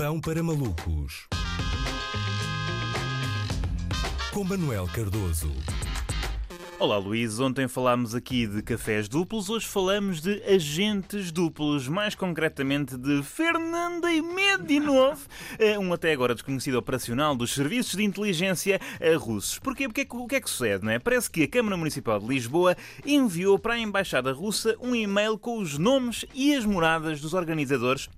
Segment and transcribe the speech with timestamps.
[0.00, 1.28] Pão para malucos.
[4.32, 5.52] Com Manuel Cardoso.
[6.78, 12.96] Olá Luís, ontem falámos aqui de cafés duplos, hoje falamos de agentes duplos, mais concretamente
[12.96, 15.20] de Fernanda e Medinov,
[15.60, 19.58] eh, um até agora desconhecido operacional dos serviços de inteligência eh, russos.
[19.58, 19.86] Porquê?
[19.86, 20.98] Porque é o que é que sucede, não é?
[20.98, 22.74] Parece que a Câmara Municipal de Lisboa
[23.04, 28.08] enviou para a Embaixada Russa um e-mail com os nomes e as moradas dos organizadores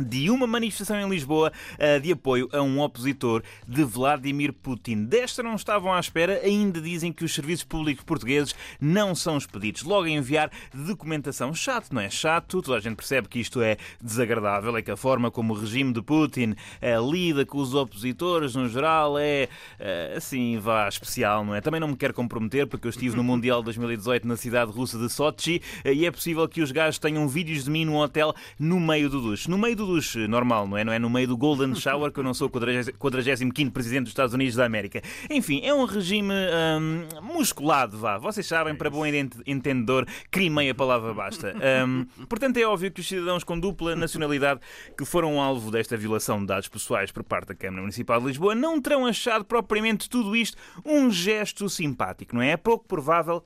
[0.00, 5.04] de uma manifestação em Lisboa uh, de apoio a um opositor de Vladimir Putin.
[5.04, 9.82] Desta não estavam à espera, ainda dizem que os serviços públicos portugueses não são expedidos.
[9.82, 11.54] Logo a enviar documentação.
[11.54, 12.08] Chato, não é?
[12.08, 15.56] Chato, toda a gente percebe que isto é desagradável, é que a forma como o
[15.56, 19.48] regime de Putin uh, lida com os opositores, no geral, é
[19.78, 21.60] uh, assim, vá, especial, não é?
[21.60, 25.08] Também não me quero comprometer, porque eu estive no Mundial 2018 na cidade russa de
[25.10, 29.10] Sochi e é possível que os gajos tenham vídeos de mim num hotel no meio
[29.10, 29.50] do duche.
[29.50, 30.84] No meio do duche normal, não é?
[30.84, 34.10] Não é no meio do Golden Shower, que eu não sou o 45 Presidente dos
[34.10, 35.02] Estados Unidos da América.
[35.30, 38.18] Enfim, é um regime hum, musculado, vá.
[38.18, 41.54] Vocês sabem, para bom entendedor, crime a palavra basta.
[41.86, 44.60] Hum, portanto, é óbvio que os cidadãos com dupla nacionalidade
[44.96, 48.54] que foram alvo desta violação de dados pessoais por parte da Câmara Municipal de Lisboa
[48.54, 52.50] não terão achado propriamente tudo isto um gesto simpático, não é?
[52.50, 53.42] É pouco provável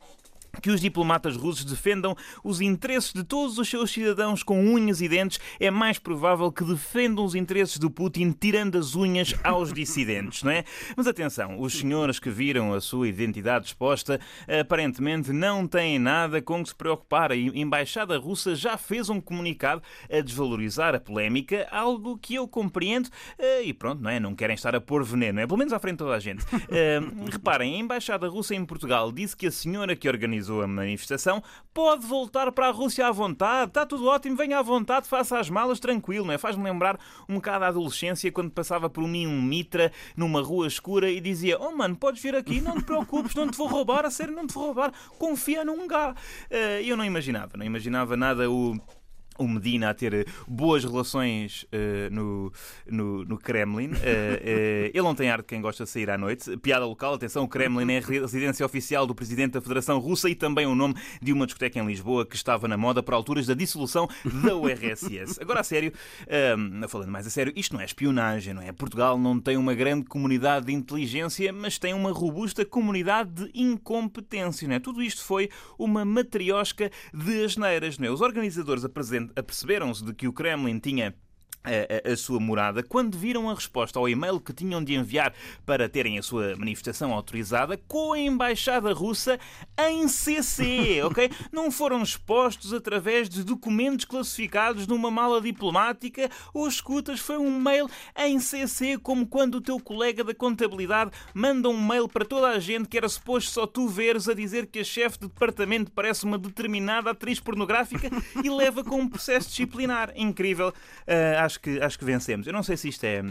[0.60, 5.08] que os diplomatas russos defendam os interesses de todos os seus cidadãos com unhas e
[5.08, 10.42] dentes, é mais provável que defendam os interesses do Putin tirando as unhas aos dissidentes,
[10.42, 10.64] não é?
[10.96, 14.20] Mas atenção, os senhores que viram a sua identidade exposta
[14.60, 17.32] aparentemente não têm nada com que se preocupar.
[17.32, 23.08] A embaixada russa já fez um comunicado a desvalorizar a polémica, algo que eu compreendo
[23.38, 24.20] eh, e pronto, não é?
[24.20, 26.44] Não querem estar a pôr veneno, é pelo menos à frente de toda a gente.
[26.44, 30.66] Uh, reparem, a embaixada russa em Portugal disse que a senhora que organizou organizou a
[30.66, 31.42] manifestação,
[31.75, 33.69] pode voltar para a Rússia à vontade.
[33.69, 36.39] Está tudo ótimo, venha à vontade, faça as malas tranquilo, não é?
[36.39, 41.11] Faz-me lembrar um bocado a adolescência quando passava por mim um mitra numa rua escura
[41.11, 44.11] e dizia: Oh mano, podes vir aqui, não te preocupes, não te vou roubar, a
[44.11, 46.12] sério, não te vou roubar, confia num gá.
[46.51, 48.78] Uh, eu não imaginava, não imaginava nada o
[49.39, 52.52] o Medina a ter boas relações uh, no,
[52.86, 53.89] no, no, Kremlin.
[53.89, 56.57] Uh, uh, ele não tem ar de quem gosta de sair à noite.
[56.58, 60.35] Piada local, atenção, o Kremlin é a residência oficial do presidente da Federação Russa e
[60.35, 63.55] também o nome de uma discoteca em Lisboa que estava na moda por alturas da
[63.55, 64.08] dissolução
[64.42, 65.41] da URSS.
[65.41, 65.92] Agora, a sério,
[66.23, 68.73] uh, falando mais a sério, isto não é espionagem, não é?
[68.73, 74.69] Portugal não tem uma grande comunidade de inteligência, mas tem uma robusta comunidade de incompetência,
[74.69, 74.79] não é?
[74.79, 78.11] Tudo isto foi uma matriosca de asneiras, não é?
[78.11, 81.14] Os organizadores apresentam aperceberam-se de que o Kremlin tinha
[81.66, 85.34] a, a, sua morada, quando viram a resposta ao e-mail que tinham de enviar
[85.64, 89.38] para terem a sua manifestação autorizada com a embaixada russa
[89.78, 91.30] em CC, ok?
[91.52, 97.90] Não foram expostos através de documentos classificados numa mala diplomática ou escutas, foi um mail
[98.16, 102.58] em CC, como quando o teu colega da contabilidade manda um mail para toda a
[102.58, 106.24] gente que era suposto só tu veres a dizer que a chefe de departamento parece
[106.24, 108.10] uma determinada atriz pornográfica
[108.42, 110.12] e leva com um processo disciplinar.
[110.14, 110.68] Incrível.
[110.68, 112.46] Uh, acho acho que, acho que vencemos.
[112.46, 113.22] Eu não sei se isto é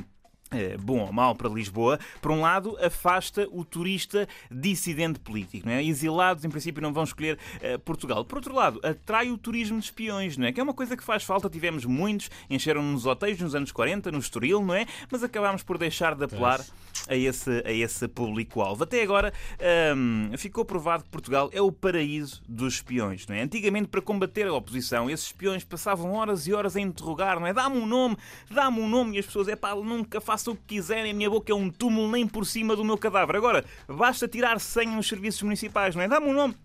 [0.80, 5.68] bom ou mau para Lisboa, por um lado, afasta o turista dissidente político.
[5.68, 5.84] Não é?
[5.84, 8.24] Exilados, em princípio, não vão escolher uh, Portugal.
[8.24, 10.52] Por outro lado, atrai o turismo de espiões, não é?
[10.52, 11.50] que é uma coisa que faz falta.
[11.50, 14.86] Tivemos muitos, encheram nos hotéis nos anos 40, no Estoril, não é?
[15.12, 16.64] Mas acabámos por deixar de apelar
[17.08, 18.84] a esse, a esse público-alvo.
[18.84, 19.34] Até agora,
[19.96, 23.28] um, ficou provado que Portugal é o paraíso dos espiões.
[23.28, 23.42] Não é?
[23.42, 27.54] Antigamente, para combater a oposição, esses espiões passavam horas e horas a interrogar, não é?
[27.54, 28.18] Dá-me um nome,
[28.50, 31.30] dá-me um nome, e as pessoas, é pá, nunca faço o que quiserem, a minha
[31.30, 33.36] boca é um túmulo nem por cima do meu cadáver.
[33.36, 36.08] Agora, basta tirar senha nos serviços municipais, não é?
[36.08, 36.56] Dá-me um nome.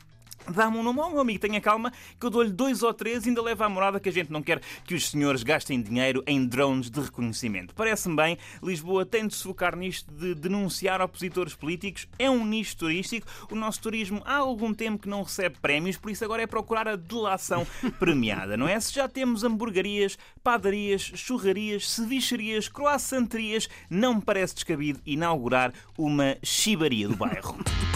[0.52, 3.28] Dá-me um nome ao meu amigo, tenha calma, que eu dou-lhe dois ou três e
[3.28, 6.44] ainda leva à morada que a gente não quer que os senhores gastem dinheiro em
[6.44, 7.74] drones de reconhecimento.
[7.74, 12.08] Parece-me bem, Lisboa tem de se focar nisto de denunciar opositores políticos.
[12.18, 13.26] É um nicho turístico.
[13.50, 16.88] O nosso turismo há algum tempo que não recebe prémios, por isso agora é procurar
[16.88, 17.66] a delação
[17.98, 18.78] premiada, não é?
[18.80, 27.06] Se já temos hamburguerias, padarias, churrarias, cevicharias, croissanterias, não me parece descabido inaugurar uma chibaria
[27.06, 27.58] do bairro.